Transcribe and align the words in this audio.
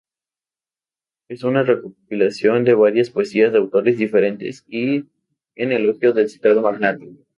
Es 1.29 1.43
una 1.43 1.61
recopilación 1.61 2.63
de 2.63 2.73
varias 2.73 3.11
poesías 3.11 3.51
de 3.51 3.59
autores 3.59 3.99
diferentes, 3.99 4.65
en 4.71 5.07
elogio 5.55 6.11
del 6.13 6.27
citado 6.27 6.63
magnate. 6.63 7.17